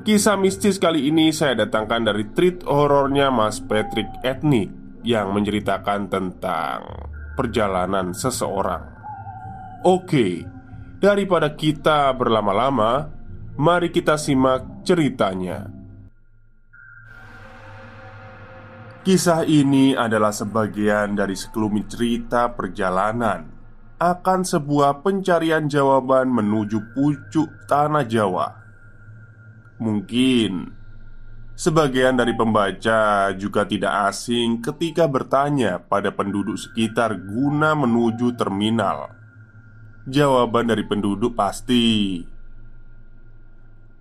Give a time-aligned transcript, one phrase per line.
[0.00, 4.72] Kisah mistis kali ini saya datangkan dari treat horornya Mas Patrick Etnik
[5.04, 6.80] Yang menceritakan tentang
[7.36, 8.80] perjalanan seseorang.
[9.84, 10.48] Oke,
[11.04, 13.12] daripada kita berlama-lama
[13.60, 15.68] Mari kita simak ceritanya.
[19.04, 23.52] Kisah ini adalah sebagian dari sekelumit cerita perjalanan
[24.00, 28.59] Akan sebuah pencarian jawaban menuju pucuk tanah Jawa
[29.80, 30.76] Mungkin
[31.56, 39.16] sebagian dari pembaca juga tidak asing ketika bertanya pada penduduk sekitar guna menuju terminal.
[40.04, 42.20] Jawaban dari penduduk pasti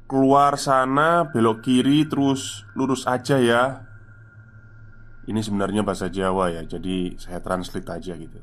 [0.09, 3.85] keluar sana, belok kiri, terus lurus aja ya.
[5.29, 8.41] Ini sebenarnya bahasa Jawa ya, jadi saya translate aja gitu.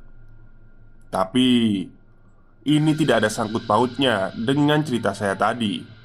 [1.10, 1.48] Tapi
[2.66, 5.95] ini tidak ada sangkut pautnya dengan cerita saya tadi.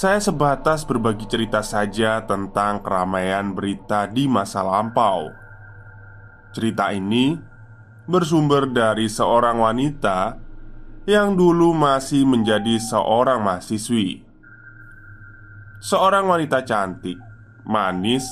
[0.00, 5.28] Saya sebatas berbagi cerita saja tentang keramaian berita di masa lampau.
[6.56, 7.36] Cerita ini
[8.08, 10.40] bersumber dari seorang wanita
[11.04, 14.24] yang dulu masih menjadi seorang mahasiswi.
[15.84, 17.20] Seorang wanita cantik,
[17.68, 18.24] manis,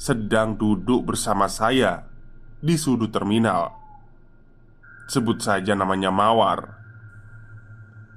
[0.00, 2.08] sedang duduk bersama saya
[2.56, 3.68] di sudut terminal.
[5.12, 6.79] Sebut saja namanya Mawar.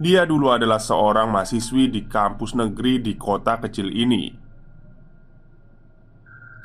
[0.02, 4.34] Dia dulu adalah seorang mahasiswi di kampus negeri di kota kecil ini.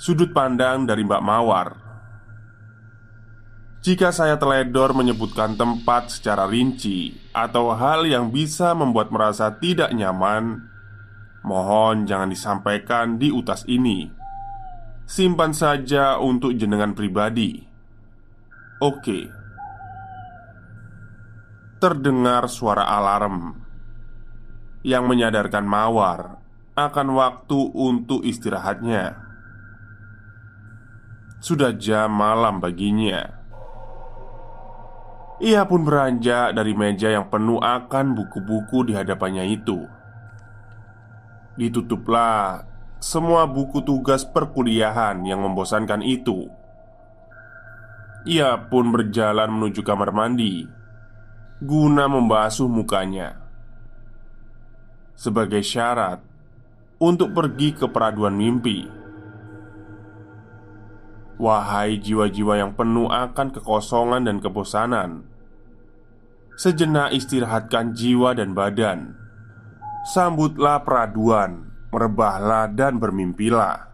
[0.00, 1.68] Sudut pandang dari Mbak Mawar.
[3.84, 10.66] Jika saya teledor menyebutkan tempat secara rinci atau hal yang bisa membuat merasa tidak nyaman,
[11.44, 14.08] mohon jangan disampaikan di utas ini.
[15.04, 17.64] Simpan saja untuk jenengan pribadi.
[18.82, 19.38] Oke
[21.78, 23.54] terdengar suara alarm
[24.82, 26.42] yang menyadarkan Mawar
[26.74, 29.14] akan waktu untuk istirahatnya.
[31.38, 33.30] Sudah jam malam baginya.
[35.38, 39.86] Ia pun beranjak dari meja yang penuh akan buku-buku di hadapannya itu.
[41.54, 42.66] Ditutuplah
[42.98, 46.50] semua buku tugas perkuliahan yang membosankan itu.
[48.26, 50.77] Ia pun berjalan menuju kamar mandi
[51.58, 53.34] guna membasuh mukanya
[55.18, 56.22] sebagai syarat
[57.02, 58.86] untuk pergi ke peraduan mimpi.
[61.38, 65.26] Wahai jiwa-jiwa yang penuh akan kekosongan dan kebosanan,
[66.54, 69.18] sejenak istirahatkan jiwa dan badan.
[70.14, 73.90] Sambutlah peraduan, merebahlah dan bermimpilah.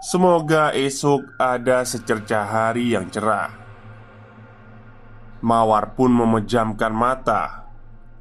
[0.00, 3.63] Semoga esok ada secercah hari yang cerah
[5.44, 7.68] Mawar pun memejamkan mata.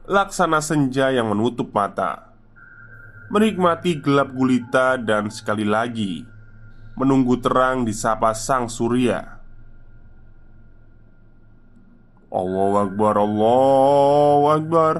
[0.03, 2.35] Laksana senja yang menutup mata.
[3.31, 6.27] Menikmati gelap gulita dan sekali lagi
[6.99, 9.39] Menunggu terang disapa sang surya.
[12.27, 14.95] Allahu Akbar Allahu Akbar.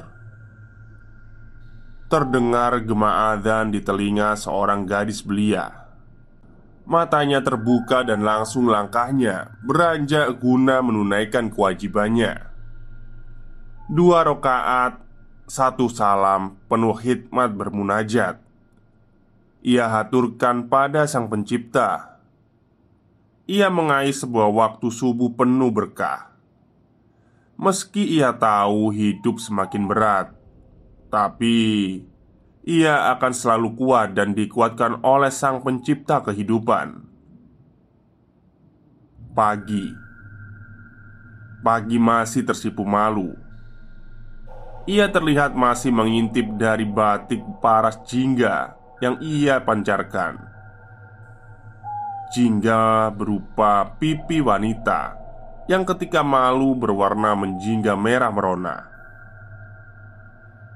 [2.08, 5.83] Terdengar gema adzan di telinga seorang gadis belia
[6.84, 12.52] Matanya terbuka dan langsung langkahnya beranjak guna menunaikan kewajibannya.
[13.88, 15.00] Dua rokaat,
[15.48, 18.44] satu salam penuh hikmat bermunajat.
[19.64, 22.20] Ia haturkan pada Sang Pencipta.
[23.48, 26.36] Ia mengais sebuah waktu subuh penuh berkah.
[27.56, 30.36] Meski ia tahu hidup semakin berat,
[31.08, 31.56] tapi
[32.64, 37.04] ia akan selalu kuat dan dikuatkan oleh Sang Pencipta kehidupan.
[39.36, 39.92] Pagi,
[41.60, 43.36] pagi masih tersipu malu.
[44.88, 50.40] Ia terlihat masih mengintip dari batik paras jingga yang ia pancarkan.
[52.32, 55.20] Jingga berupa pipi wanita
[55.68, 58.93] yang ketika malu berwarna menjingga merah merona.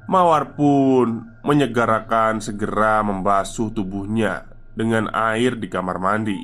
[0.08, 6.40] Mawar pun menyegarakan segera membasuh tubuhnya dengan air di kamar mandi.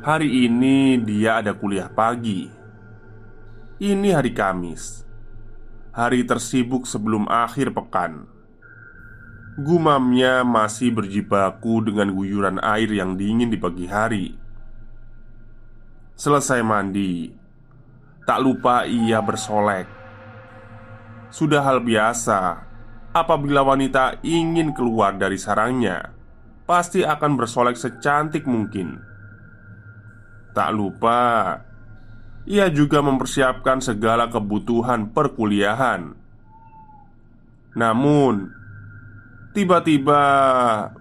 [0.00, 2.48] Hari ini dia ada kuliah pagi.
[3.84, 5.04] Ini hari Kamis,
[5.92, 8.24] hari tersibuk sebelum akhir pekan.
[9.60, 14.32] Gumamnya masih berjibaku dengan guyuran air yang dingin di pagi hari.
[16.16, 17.28] Selesai mandi,
[18.24, 19.97] tak lupa ia bersolek
[21.28, 22.68] sudah hal biasa
[23.12, 26.12] apabila wanita ingin keluar dari sarangnya,
[26.68, 29.00] pasti akan bersolek secantik mungkin.
[30.52, 31.20] Tak lupa,
[32.48, 36.16] ia juga mempersiapkan segala kebutuhan perkuliahan.
[37.76, 38.50] Namun,
[39.54, 40.22] tiba-tiba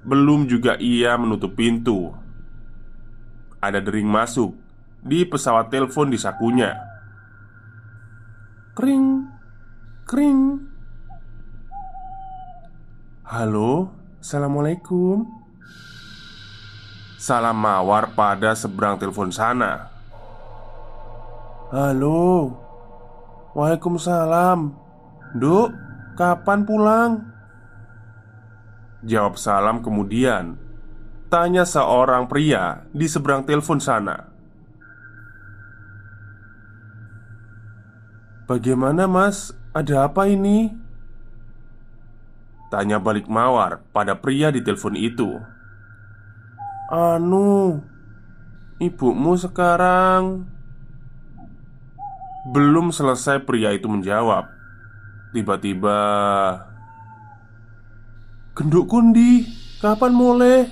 [0.04, 2.14] belum juga ia menutup pintu.
[3.58, 4.54] Ada dering masuk
[5.02, 6.78] di pesawat telepon di sakunya.
[8.78, 9.37] Kring,
[10.08, 10.64] Kring
[13.28, 13.92] Halo,
[14.24, 15.28] Assalamualaikum.
[17.20, 19.92] Salam mawar pada seberang telepon sana.
[21.76, 22.56] Halo.
[23.52, 24.72] Waalaikumsalam.
[25.36, 25.76] Duk,
[26.16, 27.12] kapan pulang?
[29.04, 30.56] Jawab salam kemudian.
[31.28, 34.32] Tanya seorang pria di seberang telepon sana.
[38.48, 39.57] Bagaimana mas?
[39.78, 40.74] Ada apa ini?
[42.74, 45.38] Tanya balik Mawar pada pria di telepon itu
[46.90, 47.78] Anu
[48.82, 50.50] Ibumu sekarang
[52.50, 54.50] Belum selesai pria itu menjawab
[55.38, 56.00] Tiba-tiba
[58.58, 59.46] Genduk kundi
[59.78, 60.66] Kapan mulai?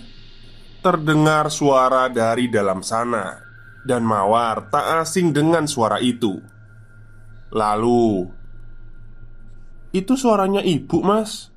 [0.82, 3.38] Terdengar suara dari dalam sana
[3.86, 6.42] Dan Mawar tak asing dengan suara itu
[7.54, 8.34] Lalu
[9.96, 11.56] itu suaranya ibu mas.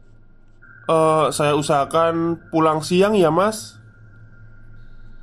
[0.87, 3.76] Uh, Saya usahakan pulang siang ya mas.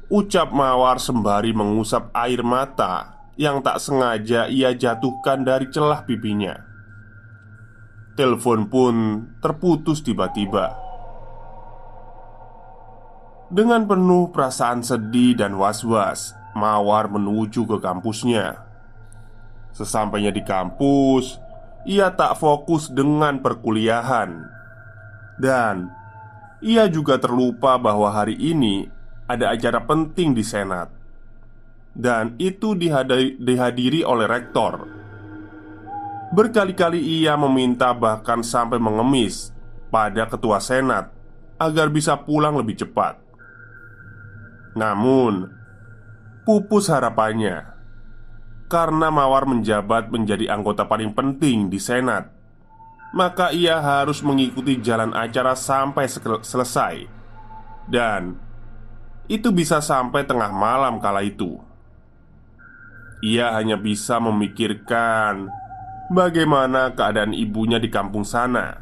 [0.06, 6.62] Ucap Mawar sembari mengusap air mata Yang tak sengaja ia jatuhkan dari celah pipinya
[8.14, 8.96] Telepon pun
[9.42, 10.78] terputus tiba-tiba.
[13.52, 18.64] Dengan penuh perasaan sedih dan was-was Mawar menuju ke kampusnya.
[19.76, 21.44] Sesampainya di kampus
[21.86, 24.42] ia tak fokus dengan perkuliahan,
[25.38, 25.94] dan
[26.66, 28.90] ia juga terlupa bahwa hari ini
[29.30, 30.90] ada acara penting di Senat,
[31.94, 34.90] dan itu dihadiri, oleh rektor.
[36.34, 39.54] Berkali-kali ia meminta, bahkan sampai mengemis
[39.94, 41.14] pada ketua Senat
[41.62, 43.22] agar bisa pulang lebih cepat.
[44.74, 45.54] Namun,
[46.44, 47.75] pupus harapannya
[48.66, 52.34] karena Mawar menjabat menjadi anggota paling penting di Senat,
[53.14, 56.10] maka ia harus mengikuti jalan acara sampai
[56.42, 57.06] selesai,
[57.88, 58.36] dan
[59.30, 61.62] itu bisa sampai tengah malam kala itu.
[63.26, 65.50] Ia hanya bisa memikirkan
[66.14, 68.82] bagaimana keadaan ibunya di kampung sana.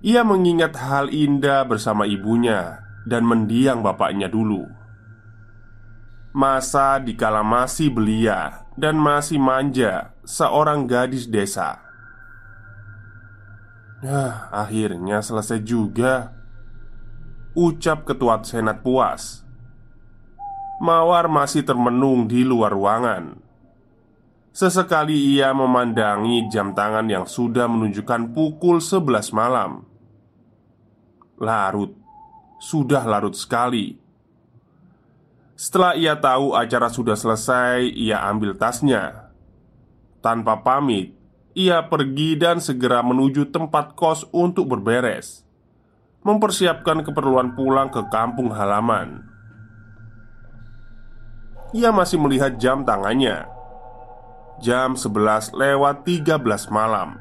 [0.00, 4.79] Ia mengingat hal indah bersama ibunya dan mendiang bapaknya dulu.
[6.30, 11.82] Masa dikala masih belia dan masih manja Seorang gadis desa.
[14.00, 16.40] Nah, akhirnya selesai juga
[17.50, 19.42] Ucap ketua senat puas.
[20.78, 23.42] Mawar masih termenung di luar ruangan.
[24.54, 29.82] Sesekali ia memandangi jam tangan yang sudah menunjukkan pukul 11 malam.
[31.42, 31.90] Larut
[32.62, 33.98] Sudah larut sekali
[35.60, 39.28] setelah ia tahu acara sudah selesai, ia ambil tasnya.
[40.24, 41.12] Tanpa pamit,
[41.52, 45.44] ia pergi dan segera menuju tempat kos untuk berberes.
[46.20, 49.24] mempersiapkan keperluan pulang ke kampung halaman.
[51.72, 53.48] Ia masih melihat jam tangannya.
[54.60, 57.16] Jam 11 lewat 13 malam.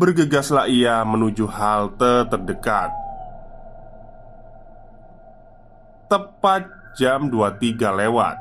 [0.00, 3.03] Bergegaslah ia menuju halte terdekat.
[6.14, 8.38] Tepat jam 23 lewat.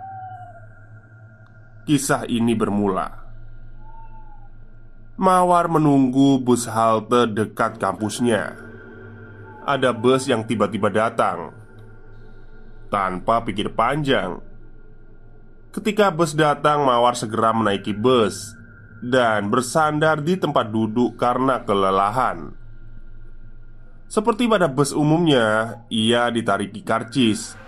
[1.89, 3.09] Kisah ini bermula.
[5.17, 8.53] Mawar menunggu bus halte dekat kampusnya.
[9.65, 11.49] Ada bus yang tiba-tiba datang
[12.93, 14.37] tanpa pikir panjang.
[15.73, 18.53] Ketika bus datang, Mawar segera menaiki bus
[19.01, 22.53] dan bersandar di tempat duduk karena kelelahan.
[24.05, 27.62] Seperti pada bus umumnya, ia ditariki karcis.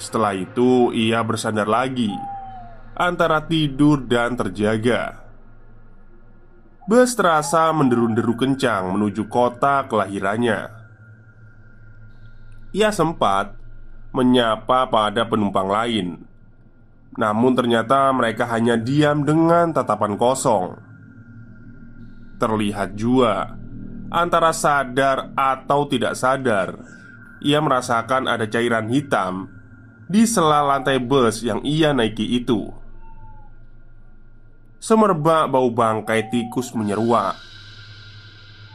[0.00, 2.08] Setelah itu, ia bersandar lagi
[2.96, 5.20] antara tidur dan terjaga.
[6.88, 10.72] Bus terasa menderu-deru kencang menuju kota kelahirannya.
[12.72, 13.60] Ia sempat
[14.16, 16.24] menyapa pada penumpang lain.
[17.20, 20.80] Namun, ternyata mereka hanya diam dengan tatapan kosong.
[22.40, 23.52] Terlihat jua
[24.08, 26.80] antara sadar atau tidak sadar,
[27.44, 29.59] ia merasakan ada cairan hitam
[30.10, 32.66] di sela lantai bus yang ia naiki itu.
[34.82, 37.38] Semerbak bau bangkai tikus menyeruak.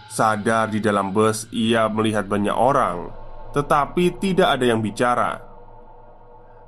[0.07, 3.25] Sadar di dalam bus, ia melihat banyak orang
[3.55, 5.39] tetapi tidak ada yang bicara.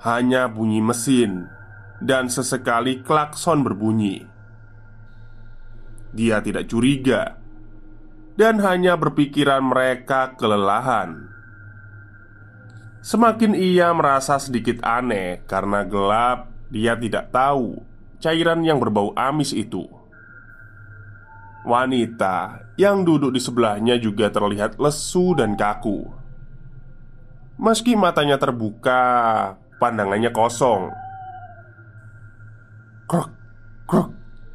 [0.07, 1.51] Hanya bunyi mesin
[1.99, 4.23] dan sesekali klakson berbunyi.
[6.15, 7.35] Dia tidak curiga
[8.39, 11.36] dan hanya berpikiran mereka kelelahan.
[13.01, 17.79] Semakin ia merasa sedikit aneh karena gelap, dia tidak tahu
[18.19, 19.85] cairan yang berbau amis itu.
[21.67, 26.07] Wanita yang duduk di sebelahnya juga terlihat lesu dan kaku.
[27.57, 30.93] Meski matanya terbuka, pandangannya kosong.
[33.09, 33.31] Krok,
[33.89, 34.09] krok,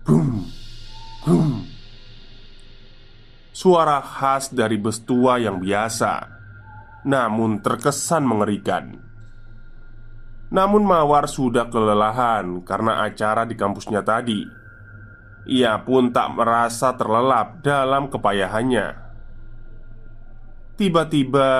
[0.06, 0.46] bum,
[1.26, 1.48] bum.
[3.52, 6.31] Suara khas dari bus tua yang biasa,
[7.02, 8.98] namun terkesan mengerikan.
[10.52, 14.44] Namun Mawar sudah kelelahan karena acara di kampusnya tadi.
[15.48, 18.94] Ia pun tak merasa terlelap dalam kepayahannya.
[20.78, 21.50] Tiba-tiba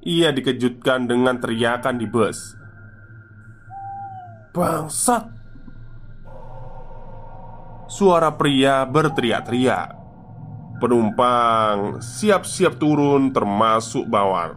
[0.00, 2.56] ia dikejutkan dengan teriakan di bus
[4.56, 5.28] Bangsat
[7.90, 9.99] Suara pria berteriak-teriak
[10.80, 14.56] Penumpang siap-siap turun termasuk bawang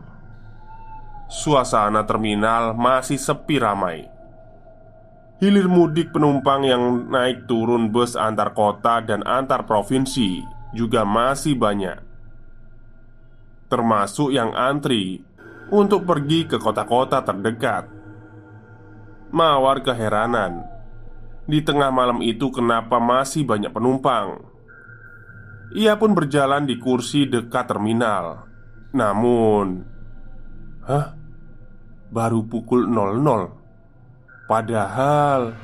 [1.28, 4.08] Suasana terminal masih sepi ramai
[5.44, 10.40] Hilir mudik penumpang yang naik turun bus antar kota dan antar provinsi
[10.72, 12.00] juga masih banyak
[13.68, 15.20] Termasuk yang antri
[15.74, 17.90] untuk pergi ke kota-kota terdekat.
[19.34, 20.62] Mawar keheranan
[21.44, 24.53] di tengah malam itu, kenapa masih banyak penumpang.
[25.74, 28.46] Ia pun berjalan di kursi dekat terminal.
[28.94, 29.82] Namun,
[30.86, 31.18] hah?
[32.14, 34.46] Baru pukul 00.
[34.46, 35.58] Padahal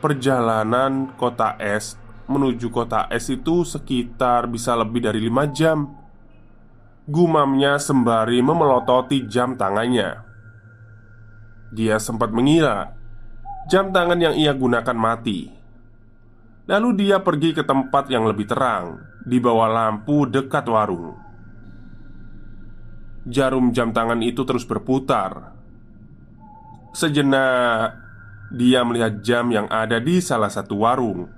[0.00, 5.92] perjalanan kota S menuju kota S itu sekitar bisa lebih dari 5 jam.
[7.04, 10.24] Gumamnya sembari memelototi jam tangannya
[11.68, 12.96] Dia sempat mengira
[13.68, 15.52] Jam tangan yang ia gunakan mati
[16.64, 21.24] Lalu dia pergi ke tempat yang lebih terang Di bawah lampu dekat warung.
[23.24, 25.56] Jarum jam tangan itu terus berputar.
[26.92, 27.96] Sejenak
[28.52, 31.28] Dia melihat jam yang ada di salah satu warung.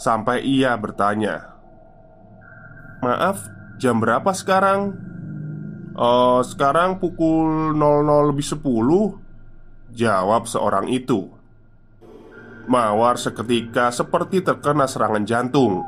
[0.00, 1.60] Sampai ia bertanya,
[3.04, 3.44] "Maaf,
[3.76, 4.96] jam berapa sekarang?"
[6.00, 9.20] Oh, sekarang pukul 00 lebih 10
[9.90, 11.28] Jawab seorang itu
[12.70, 15.82] Mawar seketika seperti terkena serangan jantung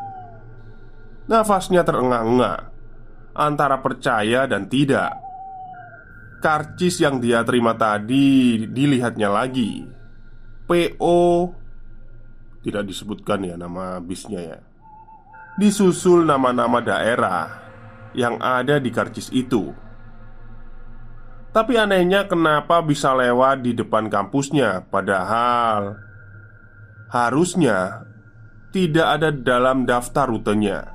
[1.30, 2.72] Nafasnya terengah-engah
[3.32, 5.16] antara percaya dan tidak.
[6.42, 9.86] Karcis yang dia terima tadi dilihatnya lagi
[10.66, 11.54] PO
[12.62, 14.58] Tidak disebutkan ya nama bisnya ya.
[15.58, 17.60] Disusul nama-nama daerah
[18.14, 19.74] Yang ada di karcis itu.
[21.52, 24.86] Tapi anehnya kenapa bisa lewat di depan kampusnya?
[24.88, 25.98] Padahal
[27.10, 28.06] Harusnya
[28.70, 30.86] Tidak ada dalam daftar rutenya.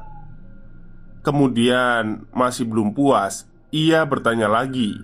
[1.21, 3.43] Kemudian masih belum puas
[3.75, 4.95] Ia bertanya lagi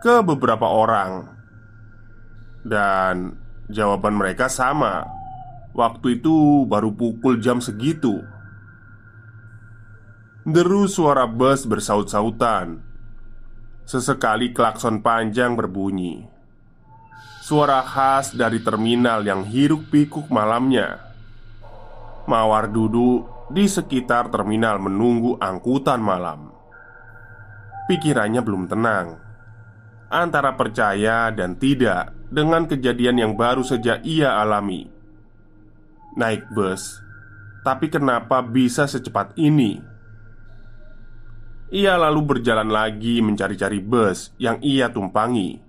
[0.00, 1.28] ke beberapa orang.
[2.64, 3.36] Dan
[3.68, 5.19] jawaban mereka sama
[5.70, 8.26] Waktu itu baru pukul jam segitu.
[10.42, 12.82] Deru suara bus bersaut-sautan.
[13.86, 16.26] Sesekali klakson panjang berbunyi.
[17.42, 21.02] Suara khas dari terminal yang hiruk-pikuk malamnya.
[22.26, 26.54] Mawar duduk di sekitar terminal menunggu angkutan malam.
[27.90, 29.18] Pikirannya belum tenang.
[30.10, 34.99] Antara percaya dan tidak dengan kejadian yang baru saja ia alami.
[36.18, 36.98] Naik bus,
[37.62, 39.78] tapi kenapa bisa secepat ini?
[41.70, 45.62] Ia lalu berjalan lagi mencari-cari bus yang ia tumpangi,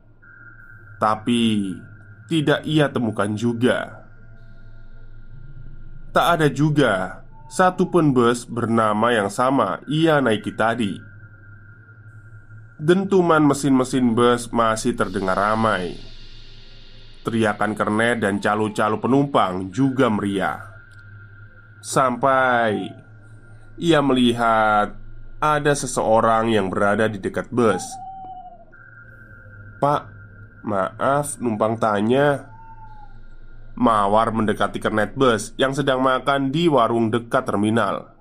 [0.98, 1.78] tapi
[2.26, 4.02] tidak ia temukan juga.
[6.10, 7.22] Tak ada juga
[7.54, 10.98] satupun bus bernama yang sama ia naiki tadi.
[12.82, 16.11] Dentuman mesin-mesin bus masih terdengar ramai.
[17.22, 20.58] Teriakan kernet dan calo-calo penumpang juga meriah.
[21.82, 22.90] Sampai
[23.78, 24.98] ia melihat
[25.42, 27.82] ada seseorang yang berada di dekat bus.
[29.82, 30.10] "Pak,
[30.66, 32.50] maaf, numpang tanya."
[33.78, 38.14] Mawar mendekati kernet bus yang sedang makan di warung dekat terminal.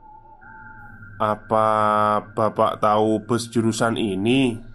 [1.21, 1.69] Apa
[2.33, 4.69] bapak tahu bus jurusan ini?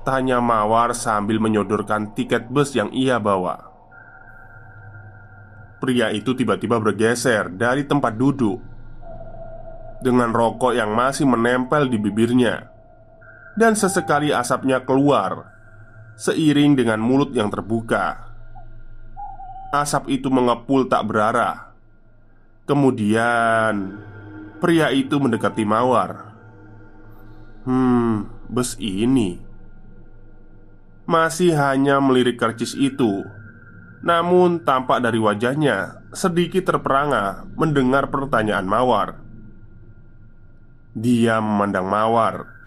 [0.00, 3.70] Tanya Mawar sambil menyodorkan tiket bus yang ia bawa.
[5.80, 8.60] Pria itu tiba-tiba bergeser dari tempat duduk
[10.04, 12.68] Dengan rokok yang masih menempel di bibirnya
[13.56, 15.56] Dan sesekali asapnya keluar
[16.20, 18.28] Seiring dengan mulut yang terbuka.
[19.72, 21.72] Asap itu mengepul tak berarah.
[22.68, 23.96] Kemudian
[24.60, 26.36] Pria itu mendekati Mawar.
[27.64, 29.49] Hmm, bus ini
[31.10, 33.26] masih hanya melirik karcis itu.
[34.00, 39.18] Namun, tampak dari wajahnya sedikit terperangah mendengar pertanyaan Mawar.
[40.94, 42.60] Dia memandang Mawar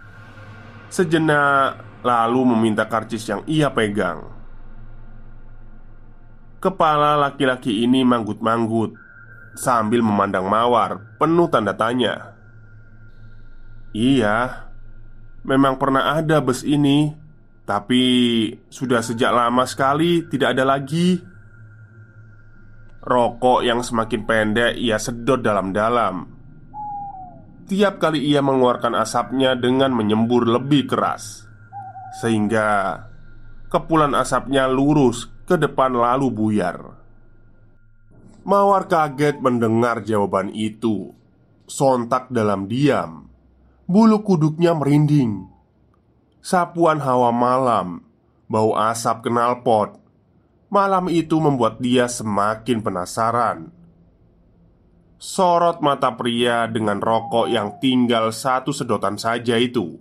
[0.93, 4.29] sejenak, lalu meminta karcis yang ia pegang.
[6.61, 8.93] Kepala laki-laki ini manggut-manggut
[9.57, 12.37] sambil memandang Mawar penuh tanda tanya.
[13.89, 14.69] "Iya,
[15.41, 17.17] memang pernah ada bus ini,
[17.63, 18.03] tapi
[18.67, 21.19] sudah sejak lama sekali tidak ada lagi."
[23.03, 26.23] Rokok yang semakin pendek ia sedot dalam-dalam.
[27.67, 31.43] Tiap kali ia mengeluarkan asapnya dengan menyembur lebih keras,
[32.19, 32.99] sehingga
[33.67, 36.79] kepulan asapnya lurus ke depan lalu buyar.
[38.43, 41.15] Mawar kaget mendengar jawaban itu.
[41.63, 43.31] Sontak dalam diam,
[43.87, 45.47] bulu kuduknya merinding.
[46.43, 48.03] Sapuan hawa malam,
[48.51, 49.95] bau asap knalpot.
[50.67, 53.71] Malam itu membuat dia semakin penasaran.
[55.15, 59.95] Sorot mata pria dengan rokok yang tinggal satu sedotan saja itu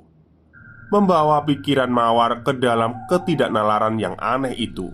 [0.91, 4.91] membawa pikiran Mawar ke dalam ketidaknalaran yang aneh itu.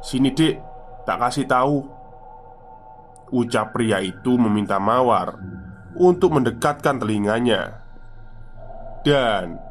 [0.00, 0.56] "Sini, Dek,"
[1.06, 1.86] Tak kasih tahu
[3.30, 5.38] Ucap pria itu meminta Mawar
[5.94, 7.78] Untuk mendekatkan telinganya
[9.06, 9.62] Dan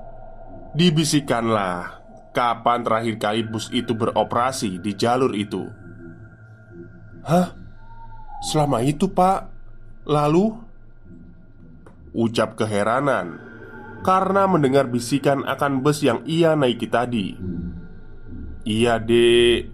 [0.76, 5.64] Dibisikanlah Kapan terakhir kali bus itu beroperasi di jalur itu?
[7.24, 7.56] Hah?
[8.44, 9.48] Selama itu pak.
[10.04, 10.52] Lalu?
[12.12, 13.40] Ucap keheranan.
[14.04, 17.40] Karena mendengar bisikan akan bus yang ia naiki tadi.
[18.68, 19.72] Iya dek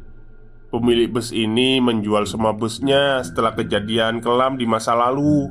[0.69, 5.49] Pemilik bus ini menjual semua busnya setelah kejadian kelam di masa lalu.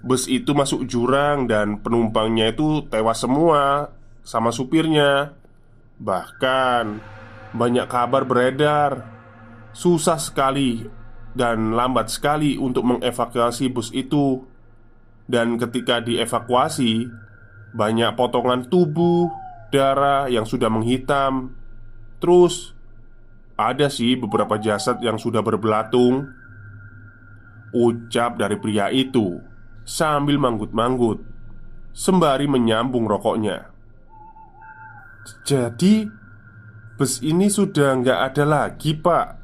[0.00, 3.98] Bus itu masuk jurang dan penumpangnya itu tewas semua
[4.30, 5.34] sama supirnya.
[5.98, 6.84] Bahkan
[7.50, 9.02] banyak kabar beredar
[9.74, 10.86] susah sekali
[11.34, 14.46] dan lambat sekali untuk mengevakuasi bus itu.
[15.26, 17.06] Dan ketika dievakuasi,
[17.74, 19.30] banyak potongan tubuh,
[19.70, 21.54] darah yang sudah menghitam.
[22.18, 22.74] Terus
[23.54, 26.32] ada sih beberapa jasad yang sudah berbelatung
[27.70, 29.38] Ucap dari pria itu
[29.84, 31.22] Sambil manggut-manggut
[31.92, 33.70] Sembari menyambung rokoknya
[35.44, 36.20] Jadi
[37.00, 39.40] Bus ini sudah nggak ada lagi pak.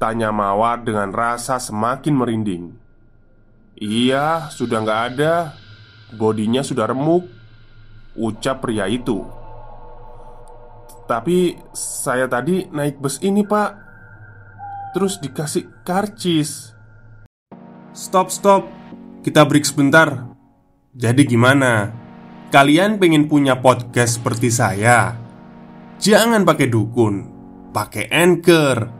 [0.00, 2.72] Tanya Mawar dengan rasa semakin merinding.
[3.76, 5.52] Iya sudah nggak ada.
[6.16, 7.28] Bodinya sudah remuk
[8.16, 9.28] Ucap pria itu.
[11.04, 13.76] Tapi saya tadi naik bus ini pak.
[14.96, 16.72] Terus dikasih karcis.
[17.92, 18.64] Stop stop.
[19.20, 20.32] Kita break sebentar.
[20.96, 22.01] Jadi gimana?
[22.52, 25.16] Kalian pengen punya podcast seperti saya?
[25.96, 27.24] Jangan pakai dukun,
[27.72, 28.92] pakai anchor,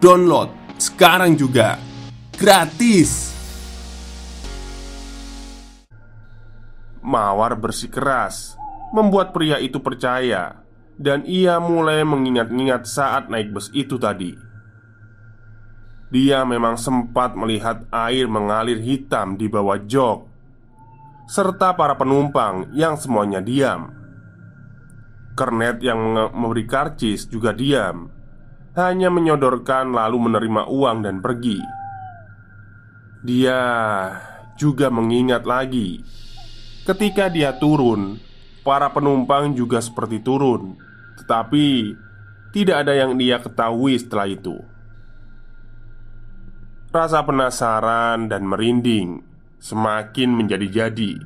[0.00, 0.48] download
[0.80, 1.76] sekarang juga,
[2.32, 3.28] gratis.
[7.04, 8.56] Mawar bersikeras
[8.96, 10.64] membuat pria itu percaya,
[10.96, 14.32] dan ia mulai mengingat-ingat saat naik bus itu tadi.
[16.08, 20.33] Dia memang sempat melihat air mengalir hitam di bawah jok,
[21.24, 23.92] serta para penumpang yang semuanya diam.
[25.34, 28.12] Kernet yang memberi karcis juga diam.
[28.74, 31.58] Hanya menyodorkan lalu menerima uang dan pergi.
[33.24, 33.60] Dia
[34.60, 36.04] juga mengingat lagi
[36.84, 38.20] Ketika dia turun
[38.60, 40.76] Para penumpang juga seperti turun
[41.16, 41.96] Tetapi
[42.52, 44.60] Tidak ada yang dia ketahui setelah itu.
[46.94, 49.33] Rasa penasaran dan merinding
[49.64, 51.24] Semakin menjadi-jadi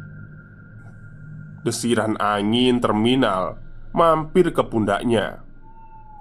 [1.67, 3.59] Desiran angin terminal
[3.91, 5.43] mampir ke pundaknya,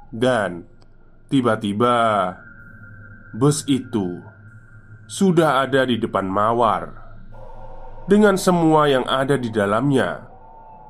[0.10, 0.65] dan
[1.30, 2.34] tiba-tiba
[3.38, 4.25] bus itu
[5.06, 6.89] sudah ada di depan Mawar
[8.10, 10.25] dengan semua yang ada di dalamnya,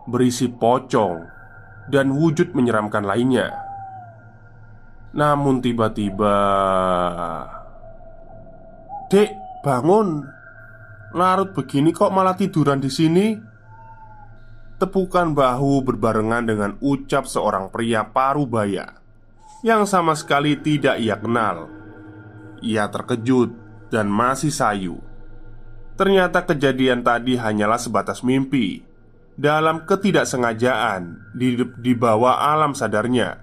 [0.07, 1.27] berisi pocong
[1.91, 3.51] dan wujud menyeramkan lainnya.
[5.11, 6.37] Namun tiba-tiba,
[9.11, 10.36] "Dek, bangun!
[11.15, 13.27] Larut begini kok malah tiduran di sini?"
[14.77, 19.01] Tepukan bahu berbarengan dengan ucap seorang pria parubaya
[19.65, 21.65] Yang sama sekali tidak ia kenal.
[22.61, 23.57] Ia terkejut
[23.89, 25.01] dan masih sayu.
[25.97, 28.85] Ternyata kejadian tadi hanyalah sebatas mimpi
[29.33, 33.41] Dalam ketidaksengajaan di, di bawah alam sadarnya.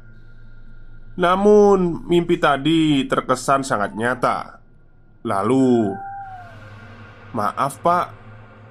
[1.19, 4.63] Namun mimpi tadi terkesan sangat nyata.
[5.27, 5.95] Lalu
[7.35, 8.15] Maaf pak.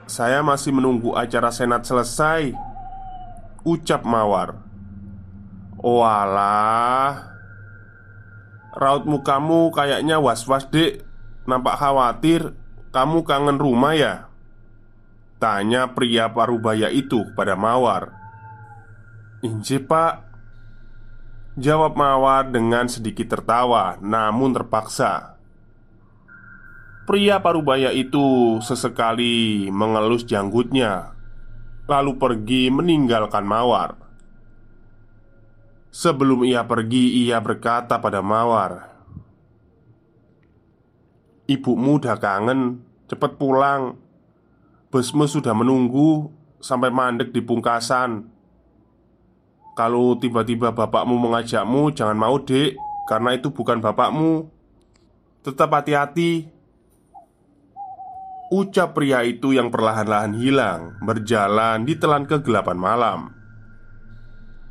[0.07, 2.55] Saya masih menunggu acara senat selesai
[3.67, 4.55] Ucap Mawar.
[5.83, 7.35] Walah.
[8.71, 11.05] Raut mukamu kayaknya was-was dek
[11.45, 12.57] Nampak khawatir
[12.89, 14.31] Kamu kangen rumah ya?
[15.43, 18.15] Tanya pria parubaya itu pada Mawar.
[19.43, 20.23] Inci pak.
[21.59, 25.32] Jawab Mawar dengan sedikit tertawa Namun terpaksa
[27.03, 31.11] Pria parubaya itu sesekali mengelus janggutnya,
[31.83, 33.99] lalu pergi meninggalkan Mawar.
[35.91, 38.87] Sebelum ia pergi, ia berkata pada Mawar,
[41.43, 42.79] "Ibumu udah kangen,
[43.11, 43.99] cepat pulang.
[44.87, 46.31] Busmu sudah menunggu
[46.63, 48.31] sampai mandek di pungkasan.
[49.75, 52.79] Kalau tiba-tiba bapakmu mengajakmu, jangan mau, Dek,
[53.11, 54.47] karena itu bukan bapakmu.
[55.43, 56.52] Tetap hati-hati."
[58.53, 63.19] Ucap pria itu yang perlahan-lahan hilang Berjalan di telan kegelapan malam.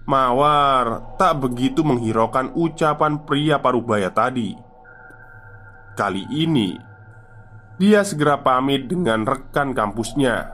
[0.07, 4.55] Mawar tak begitu menghiraukan ucapan pria parubaya tadi.
[5.99, 6.79] Kali ini
[7.83, 10.47] Dia segera pamit dengan rekan kampusnya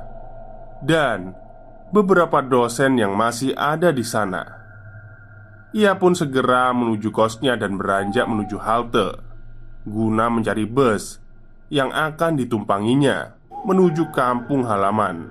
[0.81, 1.37] Dan
[1.93, 4.57] beberapa dosen yang masih ada di sana.
[5.77, 9.21] Ia pun segera menuju kosnya dan beranjak menuju halte
[9.85, 11.28] Guna mencari bus
[11.69, 15.29] yang akan ditumpanginya menuju kampung halaman.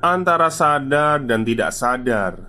[0.00, 2.40] Antara sadar dan tidak sadar,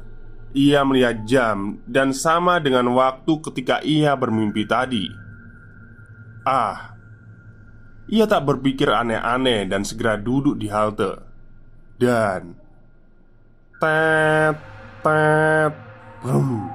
[0.55, 5.11] ia melihat jam dan sama dengan waktu ketika ia bermimpi tadi.
[6.47, 6.95] Ah,
[8.11, 11.19] ia tak berpikir aneh-aneh dan segera duduk di halte.
[11.95, 12.55] Dan
[13.79, 14.57] tet
[14.99, 15.73] tet
[16.19, 16.67] brum.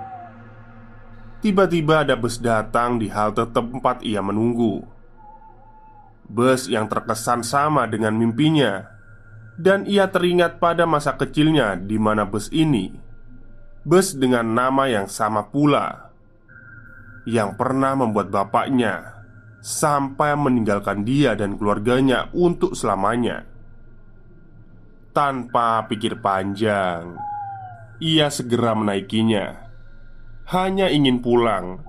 [1.45, 4.96] Tiba-tiba ada bus datang di halte tempat ia menunggu.
[6.27, 8.83] Bus yang terkesan sama dengan mimpinya.
[9.57, 12.93] Dan ia teringat pada masa kecilnya di mana bus ini.
[13.87, 16.11] Bus dengan nama yang sama pula.
[17.25, 19.17] Yang pernah membuat bapaknya
[19.67, 23.43] Sampai meninggalkan dia dan keluarganya untuk selamanya.
[25.11, 27.19] Tanpa pikir panjang
[27.99, 29.67] Ia segera menaikinya.
[30.55, 31.83] Hanya ingin pulang.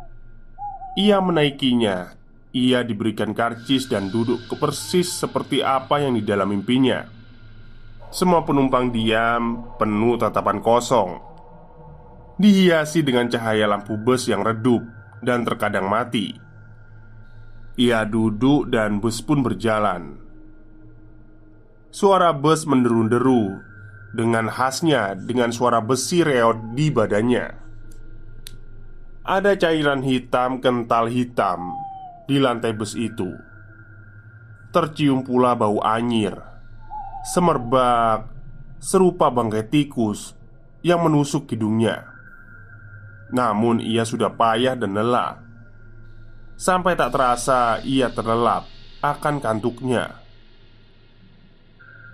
[0.97, 2.16] Ia menaikinya
[2.58, 7.06] ia diberikan karcis dan duduk ke persis seperti apa yang di dalam mimpinya.
[8.10, 11.22] Semua penumpang diam, penuh tatapan kosong,
[12.41, 14.82] dihiasi dengan cahaya lampu bus yang redup
[15.22, 16.34] dan terkadang mati.
[17.78, 20.17] Ia duduk dan bus pun berjalan.
[21.93, 23.62] Suara bus menderu-deru
[24.17, 27.54] dengan khasnya dengan suara besi reot di badannya.
[29.28, 31.87] Ada cairan hitam kental hitam
[32.28, 33.32] di lantai bus itu.
[34.76, 36.36] Tercium pula bau anyir,
[37.24, 38.28] semerbak,
[38.78, 40.36] serupa bangkai tikus
[40.84, 42.18] yang menusuk hidungnya.
[43.32, 45.44] Namun ia sudah payah dan lelah
[46.56, 48.66] Sampai tak terasa ia terlelap
[49.04, 50.24] akan kantuknya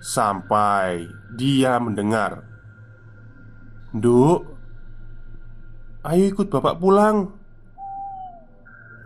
[0.01, 2.43] Sampai dia mendengar
[3.93, 4.49] Duk
[6.03, 7.31] Ayo ikut bapak pulang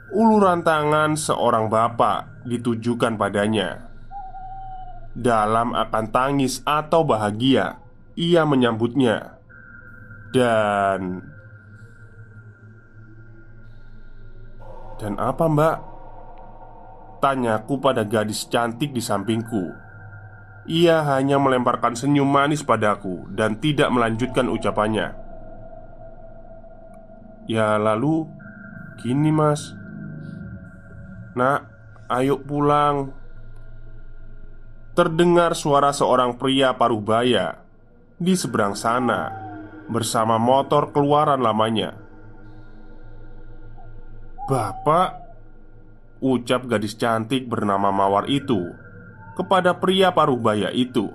[0.08, 3.92] Uluran tangan seorang bapak ditujukan padanya.
[5.12, 7.84] Dalam akan tangis atau bahagia
[8.16, 9.36] Ia menyambutnya.
[10.32, 11.28] Dan
[14.96, 15.78] Dan apa mbak?
[17.20, 19.76] Tanyaku pada gadis cantik di sampingku.
[20.72, 25.12] Ia hanya melemparkan senyum manis padaku Dan tidak melanjutkan ucapannya.
[27.52, 28.24] Ya lalu?
[28.98, 29.78] Gini mas
[31.38, 31.62] Nak,
[32.10, 33.14] ayo pulang.
[34.98, 37.62] Terdengar suara seorang pria paruh baya
[38.18, 39.30] Di seberang sana
[39.86, 41.94] Bersama motor keluaran lamanya.
[44.50, 45.22] Bapak
[46.18, 48.74] Ucap gadis cantik bernama Mawar itu
[49.38, 51.14] Kepada pria paruh baya itu.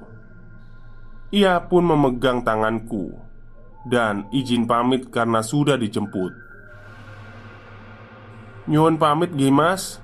[1.34, 3.18] Ia pun memegang tanganku
[3.82, 6.30] Dan izin pamit karena sudah dijemput.
[8.70, 10.01] Nyuwun pamit Gimas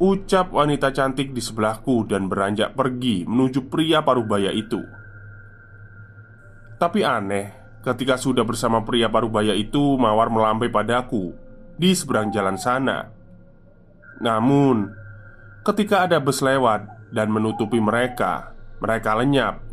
[0.00, 4.80] Ucap wanita cantik di sebelahku dan beranjak pergi menuju pria paruh baya itu
[6.80, 11.32] Tapi aneh Ketika sudah bersama pria paruh baya itu Mawar melambai padaku
[11.80, 13.08] di seberang jalan sana.
[14.20, 14.84] Namun,
[15.64, 18.52] ketika ada bus lewat dan menutupi mereka,
[18.84, 19.64] mereka lenyap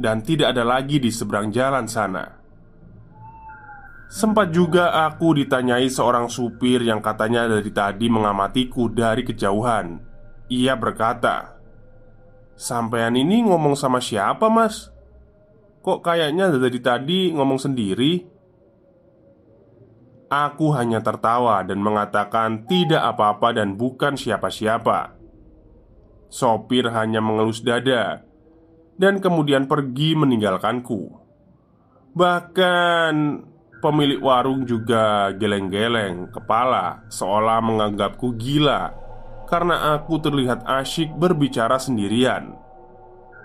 [0.00, 2.40] dan tidak ada lagi di seberang jalan sana.
[4.06, 9.98] Sempat juga aku ditanyai seorang supir yang katanya dari tadi mengamatiku dari kejauhan.
[10.46, 11.58] Ia berkata,
[12.54, 14.94] "Sampean ini ngomong sama siapa, Mas?
[15.82, 18.36] Kok kayaknya dari tadi ngomong sendiri?"
[20.26, 25.14] Aku hanya tertawa dan mengatakan tidak apa-apa dan bukan siapa-siapa.
[26.26, 28.26] Sopir hanya mengelus dada
[28.98, 31.14] dan kemudian pergi meninggalkanku.
[32.18, 33.14] Bahkan
[33.80, 38.92] pemilik warung juga geleng-geleng kepala seolah menganggapku gila
[39.46, 42.56] karena aku terlihat asyik berbicara sendirian.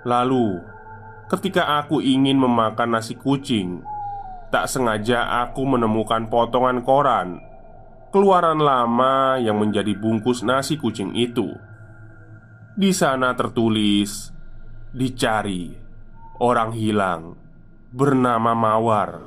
[0.02, 0.58] Lalu,
[1.30, 3.86] ketika aku ingin memakan nasi kucing,
[4.52, 7.40] Tak sengaja aku menemukan potongan koran
[8.12, 11.56] Keluaran lama yang menjadi bungkus nasi kucing itu
[12.76, 14.28] Di sana tertulis
[14.92, 15.72] Dicari
[16.36, 17.40] Orang hilang
[17.96, 19.24] Bernama Mawar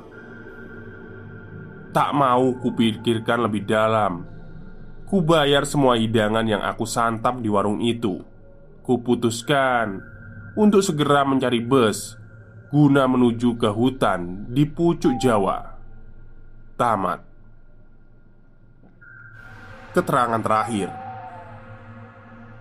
[1.95, 4.27] Tak mau kupikirkan lebih dalam
[5.07, 8.19] Kubayar semua hidangan yang aku santap di warung itu
[8.83, 10.03] Kuputuskan
[10.59, 12.25] Untuk segera mencari bus
[12.75, 15.63] guna menuju ke hutan di pucuk Jawa.
[16.75, 17.23] Tamat.
[19.95, 20.89] Keterangan terakhir.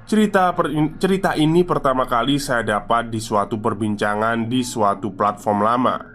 [0.06, 0.70] Cerita per,
[1.02, 6.13] cerita ini pertama kali saya dapat di suatu perbincangan di suatu platform lama.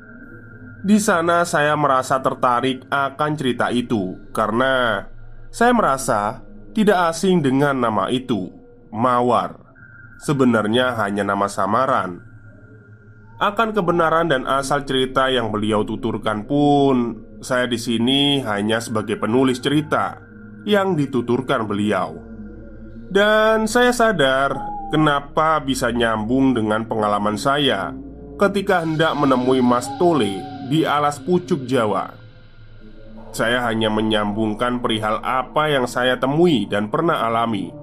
[0.80, 5.04] Di sana saya merasa tertarik akan cerita itu karena
[5.52, 6.40] saya merasa
[6.72, 8.48] tidak asing dengan nama itu,
[8.94, 9.60] Mawar.
[10.24, 12.30] Sebenarnya hanya nama samaran
[13.40, 19.64] akan kebenaran dan asal cerita yang beliau tuturkan pun, saya di sini hanya sebagai penulis
[19.64, 20.20] cerita
[20.68, 22.20] yang dituturkan beliau.
[23.08, 24.60] Dan saya sadar
[24.92, 27.96] kenapa bisa nyambung dengan pengalaman saya
[28.36, 32.14] ketika hendak menemui Mas Tole di alas pucuk Jawa.
[33.34, 37.74] Saya hanya menyambungkan perihal apa yang saya temui dan pernah alami,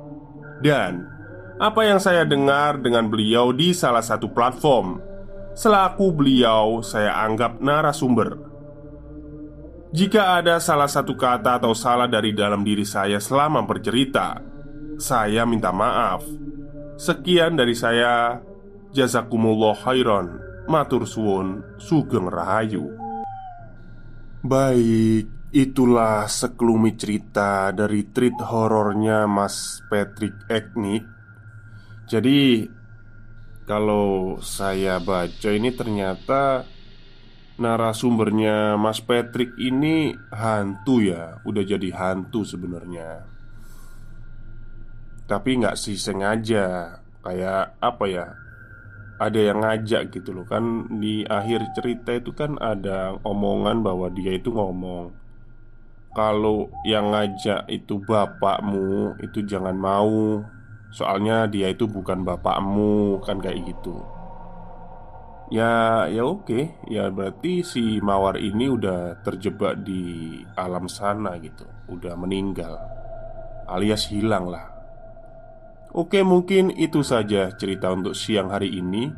[0.63, 1.07] dan
[1.59, 5.07] apa yang saya dengar dengan beliau di salah satu platform
[5.57, 8.37] Selaku beliau, saya anggap narasumber.
[9.89, 14.37] Jika ada salah satu kata atau salah dari dalam diri saya selama bercerita,
[15.01, 16.21] saya minta maaf.
[17.01, 18.45] Sekian dari saya.
[18.93, 20.46] Jazakumullah khairan.
[20.67, 22.91] Matur suwun, sugeng rahayu.
[24.43, 31.07] Baik, itulah sekelumit cerita dari treat horornya Mas Patrick Eknik.
[32.07, 32.67] Jadi
[33.67, 36.63] kalau saya baca ini ternyata
[37.59, 43.27] narasumbernya Mas Patrick ini hantu ya Udah jadi hantu sebenarnya
[45.27, 48.27] Tapi nggak sih sengaja Kayak apa ya
[49.17, 50.45] Ada yang ngajak gitu loh.
[50.45, 55.13] Kan di akhir cerita itu kan ada omongan bahwa dia itu ngomong
[56.17, 60.45] Kalau yang ngajak itu bapakmu Itu jangan mau.
[60.93, 64.17] Soalnya dia itu bukan bapakmu Kan kayak gitu.
[65.47, 72.19] Ya, ya oke, ya berarti si Mawar ini udah terjebak di alam sana gitu, udah
[72.19, 72.75] meninggal,
[73.71, 74.76] alias hilang lah.
[75.97, 79.09] Oke, mungkin itu saja cerita untuk siang hari ini.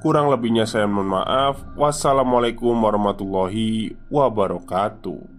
[0.00, 1.60] Kurang lebihnya saya mohon maaf.
[1.76, 5.37] Wassalamualaikum warahmatullahi wabarakatuh.